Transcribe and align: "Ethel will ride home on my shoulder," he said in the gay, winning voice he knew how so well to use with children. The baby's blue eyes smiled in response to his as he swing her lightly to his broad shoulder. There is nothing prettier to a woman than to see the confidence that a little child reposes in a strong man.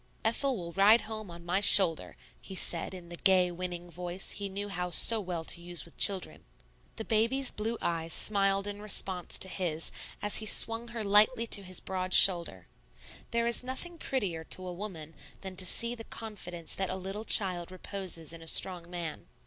"Ethel 0.25 0.57
will 0.57 0.71
ride 0.73 1.01
home 1.01 1.29
on 1.29 1.45
my 1.45 1.59
shoulder," 1.59 2.17
he 2.41 2.55
said 2.55 2.95
in 2.95 3.09
the 3.09 3.17
gay, 3.17 3.51
winning 3.51 3.87
voice 3.91 4.31
he 4.31 4.49
knew 4.49 4.67
how 4.67 4.89
so 4.89 5.19
well 5.19 5.43
to 5.45 5.61
use 5.61 5.85
with 5.85 5.95
children. 5.95 6.43
The 6.95 7.05
baby's 7.05 7.51
blue 7.51 7.77
eyes 7.83 8.11
smiled 8.11 8.65
in 8.65 8.81
response 8.81 9.37
to 9.37 9.47
his 9.47 9.91
as 10.19 10.37
he 10.37 10.47
swing 10.47 10.87
her 10.87 11.03
lightly 11.03 11.45
to 11.45 11.61
his 11.61 11.79
broad 11.79 12.15
shoulder. 12.15 12.65
There 13.29 13.45
is 13.45 13.61
nothing 13.63 13.99
prettier 13.99 14.43
to 14.45 14.67
a 14.67 14.73
woman 14.73 15.13
than 15.41 15.55
to 15.57 15.67
see 15.67 15.93
the 15.93 16.03
confidence 16.03 16.73
that 16.73 16.89
a 16.89 16.95
little 16.95 17.23
child 17.23 17.69
reposes 17.71 18.33
in 18.33 18.41
a 18.41 18.47
strong 18.47 18.89
man. 18.89 19.27